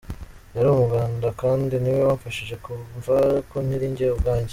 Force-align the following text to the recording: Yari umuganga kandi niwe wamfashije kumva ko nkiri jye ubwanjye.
Yari 0.55 0.67
umuganga 0.71 1.27
kandi 1.41 1.73
niwe 1.81 2.01
wamfashije 2.07 2.55
kumva 2.63 3.15
ko 3.49 3.55
nkiri 3.65 3.87
jye 3.97 4.07
ubwanjye. 4.15 4.49